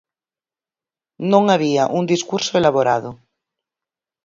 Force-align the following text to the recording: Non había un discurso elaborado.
Non 1.31 1.43
había 1.53 1.83
un 1.97 2.03
discurso 2.13 2.53
elaborado. 2.61 3.09